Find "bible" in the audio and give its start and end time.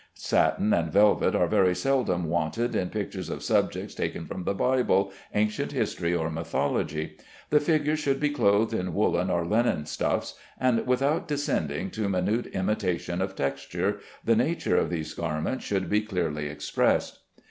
4.55-5.13